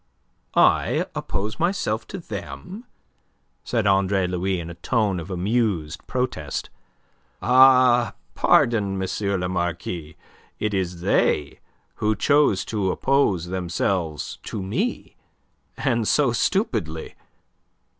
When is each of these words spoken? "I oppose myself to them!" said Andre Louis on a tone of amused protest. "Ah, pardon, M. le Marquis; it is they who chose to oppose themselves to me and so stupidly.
"I 0.55 1.05
oppose 1.13 1.59
myself 1.59 2.07
to 2.07 2.17
them!" 2.17 2.85
said 3.63 3.85
Andre 3.85 4.25
Louis 4.25 4.59
on 4.59 4.71
a 4.71 4.73
tone 4.73 5.19
of 5.19 5.29
amused 5.29 6.07
protest. 6.07 6.71
"Ah, 7.39 8.15
pardon, 8.33 8.99
M. 8.99 9.09
le 9.39 9.47
Marquis; 9.47 10.15
it 10.57 10.73
is 10.73 11.01
they 11.01 11.59
who 11.97 12.15
chose 12.15 12.65
to 12.65 12.89
oppose 12.89 13.45
themselves 13.45 14.39
to 14.41 14.63
me 14.63 15.17
and 15.77 16.07
so 16.07 16.31
stupidly. 16.31 17.13